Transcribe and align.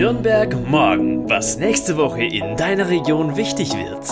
Nürnberg 0.00 0.66
morgen, 0.66 1.28
was 1.28 1.58
nächste 1.58 1.98
Woche 1.98 2.24
in 2.24 2.56
deiner 2.56 2.88
Region 2.88 3.36
wichtig 3.36 3.74
wird. 3.74 4.08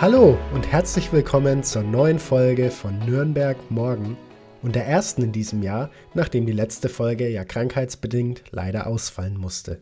Hallo 0.00 0.38
und 0.54 0.70
herzlich 0.70 1.12
willkommen 1.12 1.64
zur 1.64 1.82
neuen 1.82 2.20
Folge 2.20 2.70
von 2.70 2.96
Nürnberg 3.00 3.56
morgen 3.72 4.16
und 4.62 4.76
der 4.76 4.86
ersten 4.86 5.24
in 5.24 5.32
diesem 5.32 5.64
Jahr, 5.64 5.90
nachdem 6.14 6.46
die 6.46 6.52
letzte 6.52 6.88
Folge 6.88 7.28
ja 7.28 7.44
krankheitsbedingt 7.44 8.44
leider 8.52 8.86
ausfallen 8.86 9.36
musste. 9.36 9.80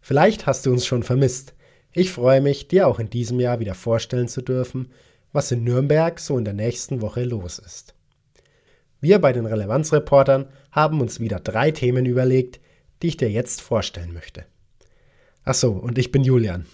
Vielleicht 0.00 0.46
hast 0.46 0.64
du 0.64 0.72
uns 0.72 0.86
schon 0.86 1.02
vermisst. 1.02 1.52
Ich 1.92 2.10
freue 2.10 2.40
mich, 2.40 2.66
dir 2.66 2.88
auch 2.88 3.00
in 3.00 3.10
diesem 3.10 3.38
Jahr 3.40 3.60
wieder 3.60 3.74
vorstellen 3.74 4.28
zu 4.28 4.40
dürfen, 4.40 4.90
was 5.34 5.52
in 5.52 5.64
Nürnberg 5.64 6.18
so 6.18 6.38
in 6.38 6.46
der 6.46 6.54
nächsten 6.54 7.02
Woche 7.02 7.24
los 7.24 7.58
ist. 7.58 7.94
Wir 9.02 9.18
bei 9.18 9.34
den 9.34 9.44
Relevanzreportern 9.44 10.46
haben 10.72 11.02
uns 11.02 11.20
wieder 11.20 11.40
drei 11.40 11.72
Themen 11.72 12.06
überlegt, 12.06 12.58
die 13.02 13.08
ich 13.08 13.16
dir 13.16 13.30
jetzt 13.30 13.60
vorstellen 13.60 14.12
möchte. 14.12 14.44
Achso, 15.44 15.70
und 15.70 15.98
ich 15.98 16.12
bin 16.12 16.24
Julian. 16.24 16.66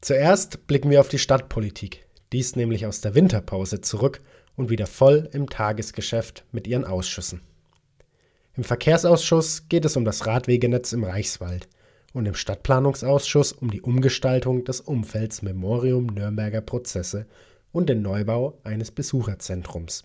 Zuerst 0.00 0.66
blicken 0.66 0.90
wir 0.90 1.00
auf 1.00 1.08
die 1.08 1.18
Stadtpolitik. 1.18 2.06
Die 2.32 2.38
ist 2.38 2.56
nämlich 2.56 2.86
aus 2.86 3.00
der 3.00 3.14
Winterpause 3.14 3.80
zurück 3.80 4.20
und 4.56 4.70
wieder 4.70 4.86
voll 4.86 5.28
im 5.32 5.48
Tagesgeschäft 5.48 6.44
mit 6.52 6.66
ihren 6.66 6.84
Ausschüssen. 6.84 7.40
Im 8.56 8.64
Verkehrsausschuss 8.64 9.68
geht 9.68 9.84
es 9.84 9.96
um 9.96 10.04
das 10.04 10.26
Radwegenetz 10.26 10.92
im 10.92 11.04
Reichswald 11.04 11.68
und 12.14 12.24
im 12.24 12.34
Stadtplanungsausschuss 12.34 13.52
um 13.52 13.70
die 13.70 13.82
Umgestaltung 13.82 14.64
des 14.64 14.80
Umfelds 14.80 15.42
Memorium 15.42 16.06
Nürnberger 16.06 16.62
Prozesse 16.62 17.26
und 17.72 17.90
den 17.90 18.00
Neubau 18.00 18.58
eines 18.64 18.90
Besucherzentrums. 18.90 20.04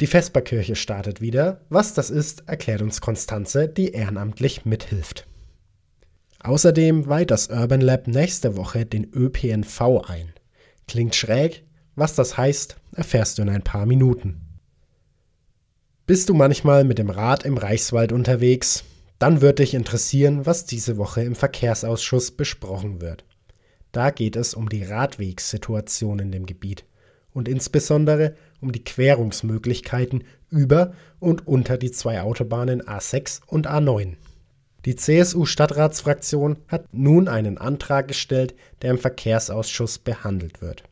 Die 0.00 0.06
Vesperkirche 0.06 0.76
startet 0.76 1.20
wieder. 1.20 1.60
Was 1.68 1.92
das 1.92 2.08
ist, 2.08 2.44
erklärt 2.48 2.80
uns 2.80 3.02
Konstanze, 3.02 3.68
die 3.68 3.92
ehrenamtlich 3.92 4.64
mithilft. 4.64 5.26
Außerdem 6.42 7.06
weiht 7.06 7.30
das 7.30 7.48
Urban 7.48 7.82
Lab 7.82 8.06
nächste 8.06 8.56
Woche 8.56 8.86
den 8.86 9.12
ÖPNV 9.12 10.08
ein. 10.08 10.32
Klingt 10.88 11.14
schräg, 11.14 11.64
was 11.96 12.14
das 12.14 12.38
heißt, 12.38 12.76
erfährst 12.94 13.36
du 13.36 13.42
in 13.42 13.50
ein 13.50 13.62
paar 13.62 13.84
Minuten. 13.84 14.40
Bist 16.06 16.30
du 16.30 16.34
manchmal 16.34 16.84
mit 16.84 16.98
dem 16.98 17.10
Rad 17.10 17.44
im 17.44 17.58
Reichswald 17.58 18.10
unterwegs? 18.12 18.84
Dann 19.18 19.42
wird 19.42 19.58
dich 19.58 19.74
interessieren, 19.74 20.46
was 20.46 20.64
diese 20.64 20.96
Woche 20.96 21.22
im 21.22 21.34
Verkehrsausschuss 21.34 22.30
besprochen 22.30 23.02
wird. 23.02 23.26
Da 23.92 24.10
geht 24.10 24.34
es 24.34 24.54
um 24.54 24.70
die 24.70 24.82
Radwegssituation 24.82 26.20
in 26.20 26.32
dem 26.32 26.46
Gebiet 26.46 26.86
und 27.32 27.48
insbesondere 27.48 28.34
um 28.60 28.72
die 28.72 28.84
Querungsmöglichkeiten 28.84 30.24
über 30.50 30.92
und 31.18 31.46
unter 31.46 31.78
die 31.78 31.90
zwei 31.90 32.22
Autobahnen 32.22 32.82
A6 32.82 33.40
und 33.46 33.68
A9. 33.68 34.16
Die 34.84 34.96
CSU-Stadtratsfraktion 34.96 36.56
hat 36.68 36.86
nun 36.92 37.28
einen 37.28 37.58
Antrag 37.58 38.08
gestellt, 38.08 38.54
der 38.82 38.92
im 38.92 38.98
Verkehrsausschuss 38.98 39.98
behandelt 39.98 40.62
wird. 40.62 40.84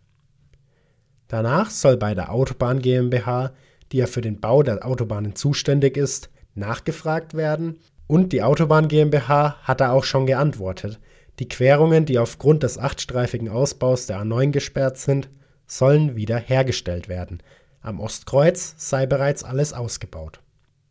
Danach 1.29 1.71
soll 1.71 1.97
bei 1.97 2.15
der 2.15 2.33
Autobahn 2.33 2.81
GmbH, 2.81 3.53
die 3.93 3.99
ja 3.99 4.07
für 4.07 4.21
den 4.21 4.41
Bau 4.41 4.63
der 4.63 4.87
Autobahnen 4.87 5.35
zuständig 5.35 5.97
ist, 5.97 6.31
nachgefragt 6.55 7.35
werden 7.35 7.79
und 8.07 8.33
die 8.33 8.43
Autobahn 8.43 8.89
GmbH 8.89 9.57
hat 9.63 9.81
da 9.81 9.93
auch 9.93 10.05
schon 10.05 10.27
geantwortet. 10.27 10.99
Die 11.39 11.49
Querungen, 11.49 12.05
die 12.05 12.19
aufgrund 12.19 12.63
des 12.63 12.79
achtstreifigen 12.79 13.49
Ausbaus 13.49 14.07
der 14.07 14.21
A9 14.21 14.51
gesperrt 14.51 14.99
sind, 14.99 15.29
sollen 15.67 16.17
wieder 16.17 16.39
hergestellt 16.39 17.09
werden. 17.09 17.43
Am 17.81 18.01
Ostkreuz 18.01 18.75
sei 18.77 19.07
bereits 19.07 19.45
alles 19.45 19.73
ausgebaut. 19.73 20.41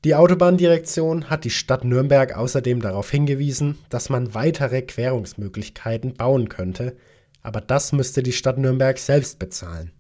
Die 0.04 0.16
Autobahndirektion 0.16 1.30
hat 1.30 1.44
die 1.44 1.50
Stadt 1.50 1.84
Nürnberg 1.84 2.36
außerdem 2.36 2.82
darauf 2.82 3.10
hingewiesen, 3.10 3.78
dass 3.90 4.10
man 4.10 4.34
weitere 4.34 4.82
Querungsmöglichkeiten 4.82 6.14
bauen 6.14 6.50
könnte, 6.50 6.96
aber 7.42 7.62
das 7.62 7.92
müsste 7.92 8.24
die 8.24 8.32
Stadt 8.32 8.58
Nürnberg 8.58 8.98
selbst 9.00 9.40
bezahlen. 9.40 9.92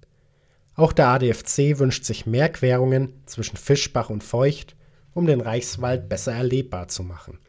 Auch 0.75 0.94
der 0.94 1.07
ADFC 1.07 1.79
wünscht 1.79 2.06
sich 2.06 2.25
mehr 2.25 2.50
Querungen 2.50 3.22
zwischen 3.25 3.57
Fischbach 3.57 4.09
und 4.09 4.23
Feucht, 4.23 4.75
um 5.13 5.25
den 5.25 5.41
Reichswald 5.41 6.07
besser 6.07 6.34
erlebbar 6.34 6.88
zu 6.88 7.03
machen, 7.03 7.40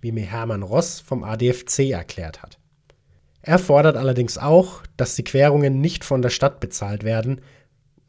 wie 0.00 0.10
mir 0.10 0.24
Hermann 0.24 0.62
Ross 0.62 0.98
vom 0.98 1.22
ADFC 1.22 1.90
erklärt 1.90 2.42
hat. 2.42 2.58
Er 3.42 3.58
fordert 3.58 3.96
allerdings 3.96 4.38
auch, 4.38 4.82
dass 4.96 5.14
die 5.14 5.24
Querungen 5.24 5.80
nicht 5.80 6.04
von 6.04 6.22
der 6.22 6.30
Stadt 6.30 6.60
bezahlt 6.60 7.04
werden, 7.04 7.42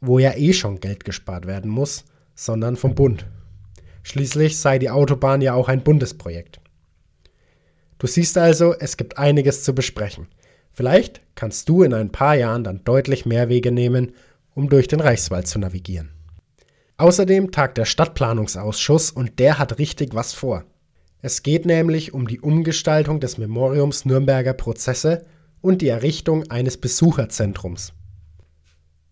wo 0.00 0.18
ja 0.18 0.36
eh 0.36 0.52
schon 0.52 0.80
Geld 0.80 1.04
gespart 1.04 1.46
werden 1.46 1.70
muss, 1.70 2.04
sondern 2.34 2.76
vom 2.76 2.94
Bund. 2.94 3.26
Schließlich 4.02 4.58
sei 4.58 4.78
die 4.78 4.90
Autobahn 4.90 5.42
ja 5.42 5.54
auch 5.54 5.68
ein 5.68 5.84
Bundesprojekt. 5.84 6.60
Du 7.98 8.06
siehst 8.06 8.38
also, 8.38 8.74
es 8.78 8.96
gibt 8.96 9.18
einiges 9.18 9.62
zu 9.62 9.74
besprechen. 9.74 10.28
Vielleicht 10.72 11.20
kannst 11.34 11.68
du 11.68 11.82
in 11.82 11.92
ein 11.92 12.10
paar 12.10 12.34
Jahren 12.34 12.64
dann 12.64 12.82
deutlich 12.84 13.26
mehr 13.26 13.48
Wege 13.50 13.72
nehmen, 13.72 14.14
um 14.54 14.70
durch 14.70 14.88
den 14.88 15.00
Reichswald 15.00 15.46
zu 15.46 15.58
navigieren. 15.58 16.10
Außerdem 16.96 17.50
tagt 17.50 17.78
der 17.78 17.84
Stadtplanungsausschuss 17.84 19.10
und 19.10 19.38
der 19.38 19.58
hat 19.58 19.78
richtig 19.78 20.14
was 20.14 20.32
vor. 20.32 20.64
Es 21.22 21.42
geht 21.42 21.66
nämlich 21.66 22.14
um 22.14 22.26
die 22.26 22.40
Umgestaltung 22.40 23.20
des 23.20 23.36
Memoriums 23.36 24.06
Nürnberger 24.06 24.54
Prozesse 24.54 25.26
und 25.60 25.82
die 25.82 25.88
Errichtung 25.88 26.50
eines 26.50 26.78
Besucherzentrums. 26.78 27.92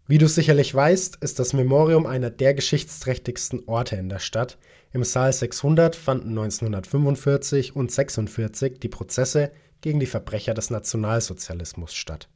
Wie 0.08 0.19
du 0.19 0.26
sicherlich 0.26 0.74
weißt, 0.74 1.19
ist 1.20 1.38
das 1.38 1.52
Memorium 1.52 2.06
einer 2.06 2.30
der 2.30 2.54
geschichtsträchtigsten 2.54 3.69
Orte 3.69 3.94
in 3.96 4.08
der 4.08 4.19
Stadt. 4.19 4.58
Im 4.92 5.04
Saal 5.04 5.32
600 5.32 5.94
fanden 5.94 6.30
1945 6.30 7.76
und 7.76 7.92
46 7.92 8.80
die 8.80 8.88
Prozesse 8.88 9.52
gegen 9.82 10.00
die 10.00 10.06
Verbrecher 10.06 10.54
des 10.54 10.70
Nationalsozialismus 10.70 11.94
statt. 11.94 12.28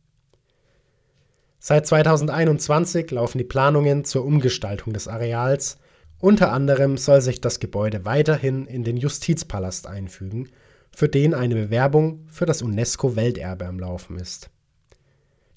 Seit 1.59 1.87
2021 1.87 3.10
laufen 3.10 3.38
die 3.38 3.44
Planungen 3.44 4.04
zur 4.04 4.25
Umgestaltung 4.25 4.93
des 4.93 5.09
Areals 5.09 5.78
unter 6.22 6.53
anderem 6.53 6.99
soll 6.99 7.21
sich 7.21 7.41
das 7.41 7.59
Gebäude 7.59 8.04
weiterhin 8.04 8.66
in 8.69 8.84
den 8.84 8.97
Justizpalast 8.97 9.89
einfügen, 9.89 10.50
für 10.94 11.09
den 11.09 11.34
eine 11.34 11.56
Bewerbung 11.56 12.27
für 12.28 12.47
das 12.47 12.62
UNESCO-Welterbe 12.62 13.66
am 13.66 13.81
Laufen 13.81 14.21
ist. 14.21 14.49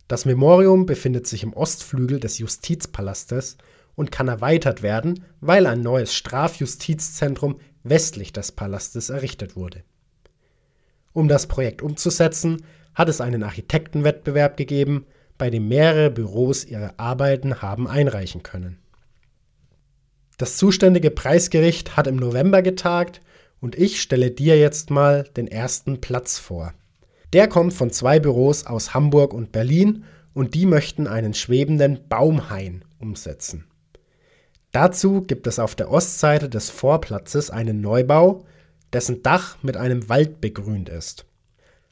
Das 0.07 0.25
Memorium 0.25 0.85
befindet 0.85 1.25
sich 1.25 1.43
im 1.43 1.53
Ostflügel 1.53 2.19
des 2.19 2.37
Justizpalastes 2.37 3.57
und 3.95 4.11
kann 4.11 4.27
erweitert 4.27 4.83
werden, 4.83 5.23
weil 5.41 5.65
ein 5.65 5.81
neues 5.81 6.13
Strafjustizzentrum 6.13 7.59
westlich 7.83 8.33
des 8.33 8.51
Palastes 8.51 9.09
errichtet 9.09 9.55
wurde. 9.55 9.83
Um 11.13 11.27
das 11.27 11.47
Projekt 11.47 11.81
umzusetzen, 11.81 12.63
hat 12.93 13.09
es 13.09 13.21
einen 13.21 13.43
Architektenwettbewerb 13.43 14.57
gegeben, 14.57 15.05
bei 15.37 15.49
dem 15.49 15.67
mehrere 15.67 16.11
Büros 16.11 16.65
ihre 16.65 16.97
Arbeiten 16.99 17.61
haben 17.61 17.87
einreichen 17.87 18.43
können. 18.43 18.77
Das 20.37 20.57
zuständige 20.57 21.11
Preisgericht 21.11 21.95
hat 21.95 22.07
im 22.07 22.17
November 22.17 22.61
getagt 22.61 23.21
und 23.61 23.75
ich 23.75 24.01
stelle 24.01 24.31
dir 24.31 24.57
jetzt 24.57 24.89
mal 24.89 25.23
den 25.35 25.47
ersten 25.47 26.01
Platz 26.01 26.37
vor. 26.37 26.73
Der 27.35 27.49
kommt 27.49 27.73
von 27.73 27.91
zwei 27.91 28.21
Büros 28.21 28.65
aus 28.65 28.93
Hamburg 28.93 29.33
und 29.33 29.51
Berlin 29.51 30.05
und 30.33 30.53
die 30.53 30.65
möchten 30.65 31.05
einen 31.05 31.33
schwebenden 31.33 31.99
Baumhain 32.07 32.85
umsetzen. 32.97 33.65
Dazu 34.71 35.19
gibt 35.19 35.45
es 35.45 35.59
auf 35.59 35.75
der 35.75 35.91
Ostseite 35.91 36.47
des 36.47 36.69
Vorplatzes 36.69 37.49
einen 37.49 37.81
Neubau, 37.81 38.45
dessen 38.93 39.21
Dach 39.21 39.57
mit 39.63 39.75
einem 39.75 40.07
Wald 40.07 40.39
begrünt 40.39 40.87
ist. 40.87 41.25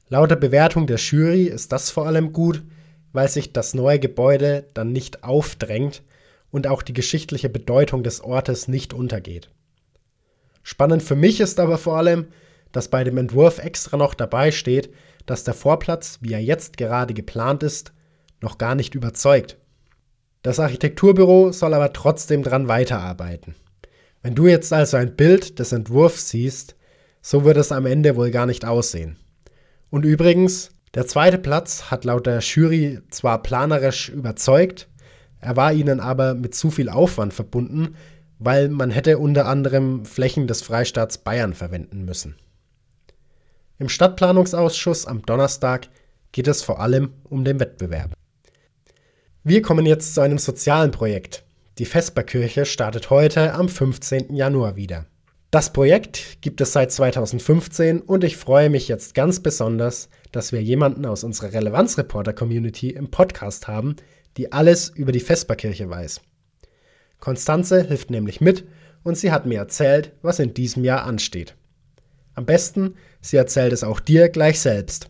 Laut 0.07 0.31
der 0.31 0.37
Bewertung 0.37 0.87
der 0.87 0.95
Jury 0.95 1.47
ist 1.47 1.73
das 1.73 1.89
vor 1.91 2.07
allem 2.07 2.31
gut, 2.31 2.63
weil 3.11 3.27
sich 3.27 3.51
das 3.51 3.73
neue 3.73 3.99
Gebäude 3.99 4.63
dann 4.73 4.93
nicht 4.93 5.25
aufdrängt, 5.25 6.03
und 6.51 6.67
auch 6.67 6.83
die 6.83 6.93
geschichtliche 6.93 7.49
Bedeutung 7.49 8.01
des 8.01 8.21
Ortes 8.21 8.69
nicht 8.69 8.93
untergeht. 8.93 9.49
Spannend 10.61 11.03
für 11.03 11.17
mich 11.17 11.41
ist 11.41 11.59
aber 11.59 11.78
vor 11.78 11.97
allem, 11.97 12.28
dass 12.73 12.90
bei 12.90 13.05
dem 13.05 13.17
Entwurf 13.17 13.59
extra 13.59 13.96
noch 13.96 14.14
dabei 14.14 14.52
steht, 14.52 14.93
dass 15.25 15.46
der 15.46 15.53
Vorplatz, 15.53 16.20
wie 16.20 16.34
er 16.34 16.43
jetzt 16.43 16.75
gerade 16.75 17.14
geplant 17.14 17.64
ist, 17.64 17.93
noch 18.41 18.58
gar 18.58 18.75
nicht 18.75 18.93
überzeugt. 18.96 19.58
Das 20.41 20.59
Architekturbüro 20.59 21.53
soll 21.53 21.73
aber 21.73 21.93
trotzdem 21.93 22.43
dran 22.43 22.67
weiterarbeiten. 22.67 23.55
Wenn 24.22 24.35
du 24.35 24.47
jetzt 24.47 24.73
also 24.73 24.97
ein 24.97 25.16
Bild 25.16 25.59
des 25.59 25.72
Entwurfs 25.72 26.29
siehst, 26.29 26.75
so 27.22 27.46
wird 27.46 27.55
es 27.55 27.72
am 27.72 27.85
Ende 27.85 28.17
wohl 28.17 28.31
gar 28.31 28.46
nicht 28.46 28.66
aussehen. 28.66 29.16
Und 29.90 30.03
übrigens, 30.03 30.72
der 30.93 31.08
zweite 31.08 31.37
Platz 31.37 31.91
hat 31.91 32.03
laut 32.03 32.25
der 32.25 32.40
Jury 32.40 32.99
zwar 33.09 33.41
planerisch 33.41 34.09
überzeugt, 34.09 34.90
er 35.40 35.55
war 35.58 35.73
ihnen 35.73 35.99
aber 35.99 36.35
mit 36.35 36.55
zu 36.55 36.72
viel 36.72 36.87
Aufwand 36.87 37.34
verbunden, 37.34 37.96
weil 38.40 38.70
man 38.70 38.91
hätte 38.91 39.17
unter 39.17 39.46
anderem 39.46 40.05
Flächen 40.05 40.47
des 40.47 40.61
Freistaats 40.61 41.17
Bayern 41.17 41.53
verwenden 41.53 42.05
müssen. 42.05 42.35
Im 43.84 43.90
Stadtplanungsausschuss 43.90 45.06
am 45.08 45.24
Donnerstag 45.24 45.90
geht 46.32 46.47
es 46.47 46.64
vor 46.64 46.80
allem 46.80 47.12
um 47.26 47.44
den 47.44 47.59
Wettbewerb. 47.59 48.14
Wir 49.44 49.62
kommen 49.62 49.85
jetzt 49.85 50.16
zu 50.16 50.22
einem 50.22 50.38
sozialen 50.38 50.91
Projekt. 50.91 51.44
Die 51.80 51.84
Vesperkirche 51.84 52.66
startet 52.66 53.09
heute 53.09 53.53
am 53.53 53.68
15. 53.68 54.34
Januar 54.38 54.78
wieder. 54.78 55.08
Das 55.52 55.74
Projekt 55.74 56.38
gibt 56.40 56.62
es 56.62 56.72
seit 56.72 56.94
2015 56.94 58.00
und 58.00 58.24
ich 58.24 58.38
freue 58.38 58.70
mich 58.70 58.88
jetzt 58.88 59.16
ganz 59.16 59.41
besonders, 59.41 60.08
dass 60.32 60.53
wir 60.53 60.64
jemanden 60.64 61.06
aus 61.06 61.26
unserer 61.26 61.52
Relevanzreporter-Community 61.52 62.91
im 62.91 63.12
Podcast 63.12 63.68
haben, 63.68 63.97
die 64.38 64.53
alles 64.53 64.88
über 64.96 65.12
die 65.12 65.20
Vesperkirche 65.20 65.90
weiß. 65.90 66.22
Konstanze 67.20 67.84
hilft 67.85 68.12
nämlich 68.12 68.40
mit 68.40 68.64
und 69.03 69.18
sie 69.18 69.34
hat 69.34 69.46
mir 69.46 69.59
erzählt, 69.59 70.14
was 70.22 70.40
in 70.40 70.53
diesem 70.53 70.85
Jahr 70.85 71.03
ansteht. 71.03 71.58
Am 72.35 72.46
besten, 72.46 72.96
sie 73.23 73.37
erzählt 73.37 73.73
es 73.73 73.84
auch 73.84 73.99
dir 73.99 74.29
gleich 74.29 74.59
selbst. 74.59 75.09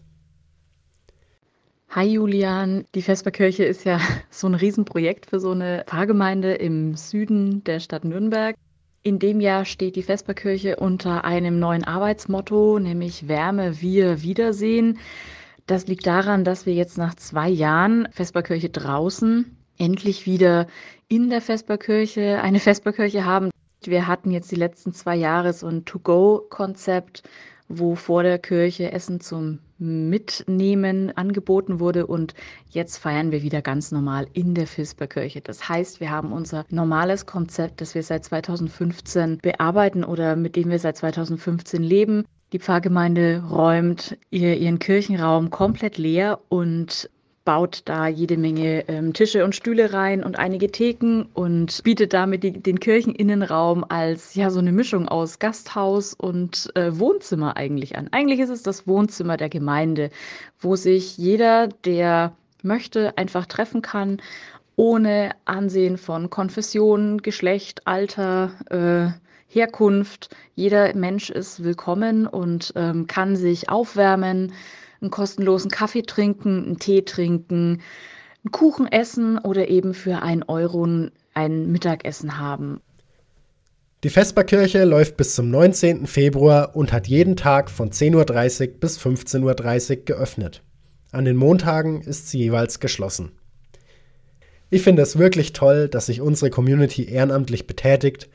Hi 1.90 2.06
Julian, 2.06 2.86
die 2.96 3.02
Vesperkirche 3.02 3.66
ist 3.66 3.84
ja 3.84 4.00
so 4.30 4.48
ein 4.48 4.56
Riesenprojekt 4.56 5.26
für 5.26 5.40
so 5.40 5.52
eine 5.52 5.84
Pfarrgemeinde 5.86 6.54
im 6.54 6.96
Süden 6.96 7.64
der 7.66 7.80
Stadt 7.80 8.06
Nürnberg. 8.06 8.56
In 9.04 9.20
dem 9.20 9.42
Jahr 9.42 9.66
steht 9.66 9.98
die 9.98 10.04
Vesperkirche 10.04 10.78
unter 10.78 11.26
einem 11.26 11.60
neuen 11.60 11.84
Arbeitsmotto, 11.84 12.80
nämlich 12.80 13.28
Wärme, 13.28 13.82
wir, 13.82 14.24
Wiedersehen. 14.24 14.98
Das 15.68 15.88
liegt 15.88 16.08
daran, 16.08 16.44
dass 16.44 16.66
wir 16.66 16.74
jetzt 16.74 16.98
nach 16.98 17.14
zwei 17.16 17.50
Jahren 17.50 18.08
Vesperkirche 18.12 18.70
draußen 18.70 19.58
endlich 19.78 20.26
wieder 20.26 20.68
in 21.10 21.30
der 21.30 21.42
Vesperkirche 21.42 22.42
eine 22.42 22.60
Vesperkirche 22.60 23.26
haben. 23.26 23.50
Wir 23.86 24.08
hatten 24.08 24.32
jetzt 24.32 24.52
die 24.52 24.56
letzten 24.56 24.94
zwei 24.94 25.16
Jahre 25.16 25.54
so 25.54 25.68
ein 25.68 25.86
To-Go-Konzept, 25.86 27.24
wo 27.80 27.96
vor 27.96 28.24
der 28.24 28.40
Kirche 28.40 28.92
Essen 28.92 29.20
zum 29.20 29.60
Mitnehmen 29.78 31.12
angeboten 31.18 31.80
wurde 31.80 32.08
und 32.08 32.34
jetzt 32.70 32.98
feiern 32.98 33.32
wir 33.32 33.42
wieder 33.42 33.62
ganz 33.62 33.92
normal 33.92 34.28
in 34.34 34.56
der 34.56 34.68
Fisperkirche. 34.68 35.42
Das 35.42 35.68
heißt, 35.68 36.00
wir 36.00 36.10
haben 36.10 36.32
unser 36.32 36.66
normales 36.70 37.26
Konzept, 37.26 37.82
das 37.82 37.94
wir 37.96 38.04
seit 38.04 38.24
2015 38.24 39.40
bearbeiten 39.40 40.04
oder 40.04 40.36
mit 40.36 40.56
dem 40.56 40.70
wir 40.70 40.80
seit 40.80 40.98
2015 40.98 41.84
leben. 41.84 42.24
Die 42.54 42.60
Pfarrgemeinde 42.60 43.44
räumt 43.50 44.18
ihr, 44.30 44.56
ihren 44.58 44.78
Kirchenraum 44.80 45.50
komplett 45.50 45.98
leer 45.98 46.40
und 46.50 47.10
baut 47.46 47.82
da 47.86 48.08
jede 48.08 48.38
Menge 48.38 48.88
ähm, 48.88 49.14
Tische 49.14 49.44
und 49.44 49.56
Stühle 49.56 49.94
rein 49.94 50.24
und 50.24 50.40
einige 50.40 50.72
Theken 50.72 51.24
und 51.34 51.84
bietet 51.84 52.14
damit 52.14 52.44
die, 52.44 52.52
den 52.52 52.80
Kircheninnenraum 52.80 53.86
als 53.88 54.36
ja 54.36 54.50
so 54.50 54.60
eine 54.60 54.72
Mischung 54.72 55.08
aus 55.08 55.40
Gasthaus 55.40 56.14
und 56.14 56.72
äh, 56.76 56.98
Wohnzimmer 56.98 57.58
eigentlich 57.58 57.98
an. 57.98 58.08
Eigentlich 58.12 58.40
ist 58.40 58.50
es 58.50 58.64
das 58.64 58.88
Wohnzimmer 58.88 59.38
der 59.38 59.50
Gemeinde, 59.50 60.10
wo 60.60 60.76
sich 60.76 61.18
jeder, 61.18 61.68
der 61.86 62.34
möchte, 62.62 63.18
einfach 63.18 63.46
treffen 63.46 63.82
kann, 63.82 64.22
ohne 64.76 65.32
Ansehen 65.46 65.98
von 65.98 66.30
Konfession, 66.30 67.22
Geschlecht, 67.22 67.86
Alter, 67.86 68.52
äh, 68.70 69.20
Herkunft. 69.48 70.36
Jeder 70.56 70.96
Mensch 70.96 71.30
ist 71.30 71.64
willkommen 71.64 72.26
und 72.26 72.74
ähm, 72.76 73.06
kann 73.06 73.36
sich 73.36 73.70
aufwärmen 73.70 74.54
einen 75.04 75.12
kostenlosen 75.12 75.70
Kaffee 75.70 76.02
trinken, 76.02 76.66
einen 76.66 76.80
Tee 76.80 77.04
trinken, 77.04 77.82
einen 78.44 78.52
Kuchen 78.52 78.88
essen 78.88 79.38
oder 79.38 79.68
eben 79.68 79.94
für 79.94 80.22
einen 80.22 80.44
Euro 80.44 80.88
ein 81.34 81.72
Mittagessen 81.72 82.40
haben. 82.40 82.82
Die 84.04 84.10
Vesperkirche 84.10 84.84
läuft 84.84 85.16
bis 85.16 85.36
zum 85.36 85.50
19. 85.50 86.08
Februar 86.08 86.76
und 86.76 86.92
hat 86.92 87.08
jeden 87.08 87.38
Tag 87.38 87.70
von 87.70 87.92
10.30 87.92 88.68
Uhr 88.68 88.80
bis 88.80 89.00
15.30 89.00 89.92
Uhr 90.00 90.06
geöffnet. 90.06 90.62
An 91.12 91.26
den 91.26 91.38
Montagen 91.38 92.02
ist 92.02 92.30
sie 92.30 92.40
jeweils 92.40 92.80
geschlossen. 92.80 93.32
Ich 94.70 94.82
finde 94.82 95.04
es 95.04 95.18
wirklich 95.20 95.54
toll, 95.54 95.88
dass 95.88 96.08
sich 96.08 96.20
unsere 96.20 96.50
Community 96.50 97.06
ehrenamtlich 97.06 97.68
betätigt. 97.68 98.28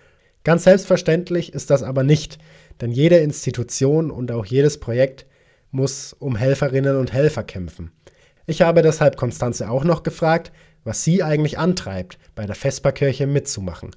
Ganz 0.45 0.65
selbstverständlich 0.65 1.53
ist 1.53 1.69
das 1.69 1.83
aber 1.83 2.05
nicht, 2.05 2.39
denn 2.81 2.93
jede 2.93 3.17
Institution 3.17 4.11
und 4.11 4.31
auch 4.31 4.47
jedes 4.47 4.79
Projekt 4.79 5.27
muss 5.71 6.13
um 6.13 6.37
Helferinnen 6.37 6.97
und 6.97 7.13
Helfer 7.13 7.43
kämpfen. 7.43 7.93
Ich 8.47 8.63
habe 8.63 8.83
deshalb 8.83 9.17
Konstanze 9.17 9.71
auch 9.71 9.85
noch 9.85 10.03
gefragt, 10.03 10.53
was 10.85 11.05
sie 11.05 11.23
eigentlich 11.23 11.59
antreibt, 11.59 12.19
bei 12.35 12.47
der 12.47 12.55
Vesperkirche 12.55 13.27
mitzumachen. 13.27 13.91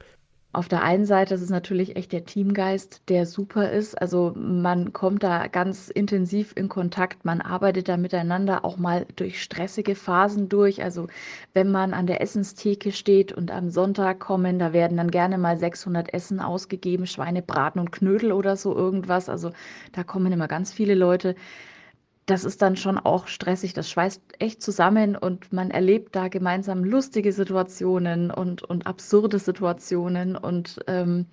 Auf 0.54 0.68
der 0.68 0.84
einen 0.84 1.06
Seite 1.06 1.34
ist 1.34 1.42
es 1.42 1.50
natürlich 1.50 1.96
echt 1.96 2.12
der 2.12 2.26
Teamgeist, 2.26 3.04
der 3.08 3.26
super 3.26 3.72
ist. 3.72 4.00
Also 4.02 4.34
man 4.36 4.92
kommt 4.92 5.24
da 5.24 5.48
ganz 5.48 5.90
intensiv 5.90 6.52
in 6.58 6.68
Kontakt, 6.68 7.24
man 7.24 7.40
arbeitet 7.40 7.88
da 7.88 7.96
miteinander 7.96 8.66
auch 8.66 8.76
mal 8.76 9.06
durch 9.16 9.42
stressige 9.42 9.96
Phasen 9.96 10.50
durch. 10.50 10.84
Also 10.84 11.08
wenn 11.54 11.72
man 11.72 11.94
an 11.94 12.06
der 12.06 12.20
Essenstheke 12.20 12.92
steht 12.92 13.32
und 13.32 13.50
am 13.50 13.70
Sonntag 13.70 14.20
kommen, 14.20 14.60
da 14.60 14.74
werden 14.74 14.98
dann 14.98 15.10
gerne 15.12 15.38
mal 15.38 15.58
600 15.58 16.14
Essen 16.14 16.42
ausgegeben, 16.42 17.08
Schweinebraten 17.08 17.80
und 17.80 17.94
Knödel 17.94 18.34
oder 18.34 18.58
so 18.58 18.76
irgendwas. 18.76 19.30
Also 19.30 19.52
da 19.94 20.04
kommen 20.04 20.34
immer 20.34 20.50
ganz 20.50 20.74
viele 20.74 20.96
Leute 20.96 21.36
das 22.26 22.44
ist 22.46 22.62
dann 22.62 22.76
schon 22.76 22.98
auch 22.98 23.28
stressig. 23.28 23.74
Das 23.74 23.90
schweißt 23.90 24.22
echt 24.40 24.62
zusammen 24.62 25.16
und 25.16 25.52
man 25.52 25.72
erlebt 25.72 26.16
da 26.16 26.28
gemeinsam 26.28 26.84
lustige 26.84 27.34
Situationen 27.34 28.32
und, 28.32 28.64
und 28.64 28.88
absurde 28.88 29.40
Situationen 29.40 30.36
und 30.36 30.80
ähm, 30.88 31.26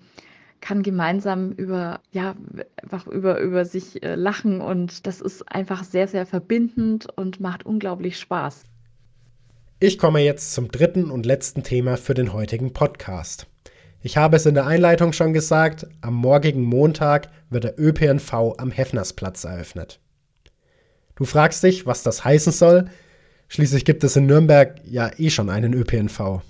kann 0.60 0.82
gemeinsam 0.82 1.52
über, 1.52 2.00
ja, 2.10 2.34
einfach 2.82 3.06
über, 3.06 3.38
über 3.40 3.64
sich 3.64 4.02
äh, 4.02 4.14
lachen 4.14 4.60
und 4.60 5.06
das 5.06 5.20
ist 5.20 5.50
einfach 5.52 5.84
sehr, 5.84 6.08
sehr 6.08 6.26
verbindend 6.26 7.06
und 7.16 7.40
macht 7.40 7.64
unglaublich 7.64 8.18
Spaß. 8.18 8.64
Ich 9.80 9.98
komme 9.98 10.20
jetzt 10.20 10.54
zum 10.54 10.72
dritten 10.72 11.10
und 11.10 11.24
letzten 11.24 11.62
Thema 11.62 11.96
für 11.96 12.14
den 12.14 12.32
heutigen 12.32 12.72
Podcast. 12.72 13.46
Ich 14.02 14.16
habe 14.16 14.36
es 14.36 14.46
in 14.46 14.54
der 14.54 14.66
Einleitung 14.66 15.12
schon 15.12 15.32
gesagt, 15.32 15.86
am 16.00 16.14
morgigen 16.14 16.62
Montag 16.62 17.30
wird 17.50 17.64
der 17.64 17.78
ÖPNV 17.78 18.54
am 18.58 18.70
Heffnersplatz 18.70 19.44
eröffnet. 19.44 20.00
Du 21.18 21.24
fragst 21.24 21.64
dich, 21.64 21.84
was 21.84 22.04
das 22.04 22.24
heißen 22.24 22.52
soll. 22.52 22.84
Schließlich 23.48 23.84
gibt 23.84 24.04
es 24.04 24.14
in 24.14 24.26
Nürnberg 24.26 24.80
ja 24.84 25.10
eh 25.18 25.30
schon 25.30 25.50
einen 25.50 25.74
ÖPNV. 25.74 26.42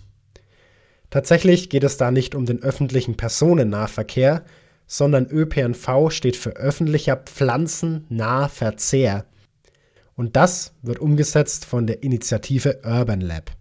Tatsächlich 1.08 1.70
geht 1.70 1.84
es 1.84 1.96
da 1.96 2.10
nicht 2.10 2.34
um 2.34 2.44
den 2.44 2.62
öffentlichen 2.62 3.16
Personennahverkehr, 3.16 4.44
sondern 4.86 5.26
ÖPNV 5.26 6.10
steht 6.10 6.36
für 6.36 6.50
öffentlicher 6.50 7.16
Pflanzennahverzehr. 7.16 9.24
Und 10.16 10.36
das 10.36 10.74
wird 10.82 10.98
umgesetzt 10.98 11.64
von 11.64 11.86
der 11.86 12.02
Initiative 12.02 12.80
Urban 12.84 13.22
Lab. 13.22 13.52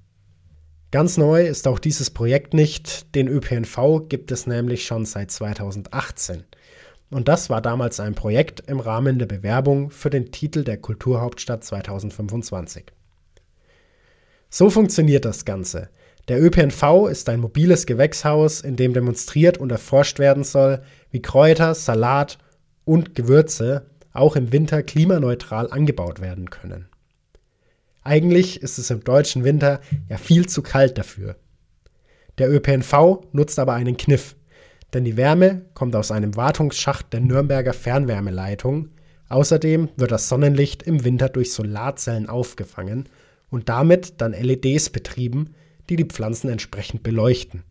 Ganz 0.92 1.16
neu 1.16 1.48
ist 1.48 1.70
auch 1.70 1.80
dieses 1.80 2.10
Projekt 2.10 2.54
nicht, 2.54 3.16
den 3.16 3.30
ÖPNV 3.30 4.10
gibt 4.10 4.34
es 4.34 4.46
nämlich 4.46 4.86
schon 4.86 5.06
seit 5.06 5.32
2018. 5.32 6.44
Und 7.10 7.28
das 7.28 7.50
war 7.50 7.62
damals 7.62 8.00
ein 8.00 8.16
Projekt 8.16 8.64
im 8.68 8.80
Rahmen 8.80 9.18
der 9.18 9.28
Bewerbung 9.28 9.92
für 9.92 10.10
den 10.10 10.32
Titel 10.32 10.64
der 10.64 10.78
Kulturhauptstadt 10.78 11.64
2025. 11.64 12.92
So 14.50 14.70
funktioniert 14.70 15.26
das 15.26 15.46
Ganze. 15.46 15.90
Der 16.28 16.42
ÖPNV 16.42 17.08
ist 17.10 17.30
ein 17.30 17.40
mobiles 17.40 17.86
Gewächshaus, 17.86 18.60
in 18.60 18.76
dem 18.76 18.94
demonstriert 18.94 19.58
und 19.58 19.72
erforscht 19.72 20.20
werden 20.20 20.44
soll, 20.44 20.82
wie 21.10 21.22
Kräuter, 21.22 21.74
Salat 21.74 22.38
und 22.84 23.16
Gewürze 23.16 23.86
auch 24.12 24.36
im 24.36 24.52
Winter 24.52 24.84
klimaneutral 24.84 25.72
angebaut 25.72 26.20
werden 26.20 26.50
können. 26.50 26.90
Eigentlich 28.04 28.62
ist 28.62 28.78
es 28.78 28.90
im 28.90 29.04
deutschen 29.04 29.44
Winter 29.44 29.80
ja 30.10 30.18
viel 30.18 30.48
zu 30.48 30.62
kalt 30.62 30.98
dafür. 30.98 31.36
Der 32.38 32.50
ÖPNV 32.52 33.22
nutzt 33.32 33.60
aber 33.60 33.74
einen 33.74 33.98
Kniff 33.98 34.36
denn 34.94 35.04
die 35.04 35.18
Wärme 35.18 35.66
kommt 35.74 35.96
aus 35.96 36.12
einem 36.12 36.36
Wartungsschacht 36.36 37.12
der 37.14 37.20
Nürnberger 37.20 37.74
Fernwärmeleitung. 37.74 38.90
Außerdem 39.30 39.90
wird 39.98 40.12
das 40.12 40.30
Sonnenlicht 40.30 40.84
im 40.84 41.04
Winter 41.04 41.30
durch 41.30 41.54
Solarzellen 41.54 42.30
aufgefangen 42.30 43.10
und 43.50 43.70
damit 43.70 44.22
dann 44.22 44.32
LEDs 44.32 44.90
betrieben, 44.90 45.54
die 45.90 45.96
die 45.96 46.06
Pflanzen 46.06 46.50
entsprechend 46.50 47.04
beleuchten. 47.04 47.64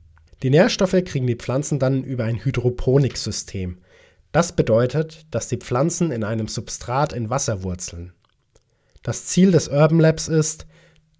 Die 0.42 0.50
Nährstoffe 0.50 1.02
kriegen 1.04 1.26
die 1.26 1.36
Pflanzen 1.36 1.78
dann 1.78 2.04
über 2.04 2.24
ein 2.24 2.44
Hydroponiksystem. 2.44 3.78
Das 4.32 4.52
bedeutet, 4.52 5.26
dass 5.30 5.48
die 5.48 5.56
Pflanzen 5.56 6.10
in 6.10 6.24
einem 6.24 6.48
Substrat 6.48 7.14
in 7.14 7.30
Wasser 7.30 7.62
wurzeln. 7.62 8.12
Das 9.02 9.24
Ziel 9.26 9.52
des 9.52 9.68
Urban 9.68 10.00
Labs 10.00 10.28
ist, 10.28 10.66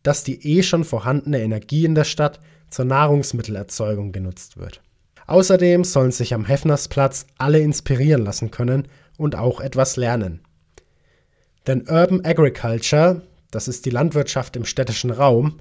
dass 0.03 0.23
die 0.23 0.59
eh 0.59 0.63
schon 0.63 0.85
vorhandene 0.85 1.41
Energie 1.41 1.85
in 1.85 1.95
der 1.95 2.05
Stadt 2.05 2.41
zur 2.69 2.85
Nahrungsmittelerzeugung 2.85 4.13
genutzt 4.13 4.59
wird. 4.59 4.83
Außerdem 5.27 5.85
sollen 5.85 6.13
sich 6.13 6.35
am 6.35 6.45
Heffnersplatz 6.45 7.27
alle 7.39 7.61
inspirieren 7.61 8.25
lassen 8.25 8.51
können 8.51 8.89
und 9.17 9.37
auch 9.37 9.61
etwas 9.61 9.97
lernen. 9.97 10.41
Denn 11.67 11.89
Urban 11.89 12.25
Agriculture, 12.25 13.23
das 13.51 13.67
ist 13.67 13.87
die 13.87 13.91
Landwirtschaft 13.91 14.57
im 14.57 14.65
städtischen 14.65 15.11
Raum, 15.11 15.59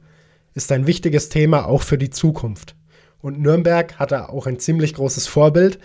ist 0.53 0.71
ein 0.71 0.87
wichtiges 0.87 1.29
Thema 1.29 1.65
auch 1.65 1.81
für 1.81 1.97
die 1.97 2.11
Zukunft. 2.11 2.75
Und 3.21 3.39
Nürnberg 3.39 3.97
hat 3.97 4.11
da 4.11 4.27
auch 4.27 4.45
ein 4.45 4.59
ziemlich 4.59 4.93
großes 4.93 5.25
Vorbild. 5.25 5.79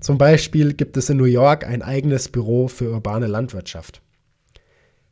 Zum 0.00 0.16
Beispiel 0.16 0.72
gibt 0.72 0.96
es 0.96 1.10
in 1.10 1.18
New 1.18 1.24
York 1.24 1.66
ein 1.66 1.82
eigenes 1.82 2.28
Büro 2.28 2.68
für 2.68 2.90
urbane 2.90 3.26
Landwirtschaft. 3.26 4.00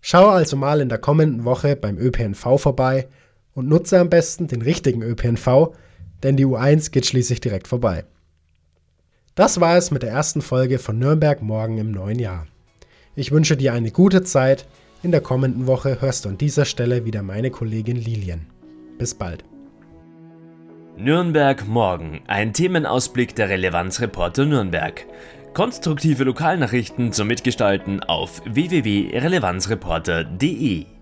Schau 0.01 0.29
also 0.29 0.57
mal 0.57 0.81
in 0.81 0.89
der 0.89 0.99
kommenden 0.99 1.45
Woche 1.45 1.77
beim 1.77 1.99
ÖPNV 1.99 2.59
vorbei 2.59 3.09
und 3.55 3.69
nutze 3.69 3.99
am 3.99 4.09
besten 4.09 4.47
den 4.47 4.63
richtigen 4.63 5.03
ÖPNV, 5.03 5.75
denn 6.27 6.37
die 6.37 6.45
U1 6.45 6.91
geht 6.91 7.07
schließlich 7.07 7.41
direkt 7.41 7.69
vorbei. 7.69 8.05
Das 9.37 9.61
war 9.61 9.77
es 9.77 9.93
mit 9.93 10.03
der 10.03 10.11
ersten 10.11 10.43
Folge 10.43 10.81
von 10.81 10.99
Nürnberg 10.99 11.41
morgen 11.41 11.79
im 11.79 11.93
neuen 11.93 12.19
Jahr. 12.19 12.49
Ich 13.15 13.31
wünsche 13.31 13.57
dir 13.57 13.75
eine 13.75 13.93
gute 13.93 14.25
Zeit. 14.25 14.67
In 15.05 15.13
der 15.13 15.21
kommenden 15.21 15.69
Woche 15.69 16.01
hörst 16.01 16.25
du 16.25 16.31
an 16.31 16.37
dieser 16.37 16.65
Stelle 16.65 17.05
wieder 17.05 17.23
meine 17.23 17.53
Kollegin 17.53 17.97
Lilien. 17.97 18.49
Bis 18.99 19.15
bald. 19.15 19.45
Nürnberg 20.97 21.69
morgen, 21.69 22.23
ein 22.27 22.53
Themenausblick 22.53 23.37
der 23.37 23.49
Relevanzreporter 23.49 24.47
Nürnberg. 24.47 25.07
Konstruktive 25.55 26.25
Lokalnachrichten 26.25 27.13
zum 27.13 27.29
Mitgestalten 27.29 28.03
auf 28.03 28.43
www.relevanzreporter.de 28.47 30.96